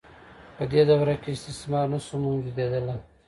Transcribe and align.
په 0.55 0.63
دې 0.71 0.81
دوره 0.89 1.15
کې 1.21 1.29
استثمار 1.33 1.85
نشو 1.93 2.15
موجودیدلای. 2.25 2.99